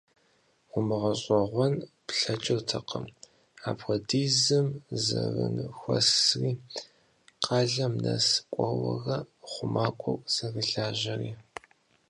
УмыгъэщӀэгъуэн 0.75 1.73
плъэкӀыртэкъым 2.07 3.05
апхуэдизым 3.69 4.67
зэрыхунэсри, 5.03 6.51
къалэм 7.43 7.93
нэс 8.03 8.27
кӀуэурэ, 8.53 9.17
хъумакӀуэу 9.51 10.23
зэрылажьэри. 10.33 11.31